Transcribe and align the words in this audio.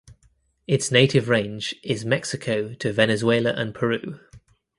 Its 0.65 0.89
native 0.89 1.29
range 1.29 1.75
is 1.83 2.03
Mexico 2.03 2.73
to 2.73 2.91
Venezuela 2.91 3.53
and 3.53 3.75
Peru. 3.75 4.19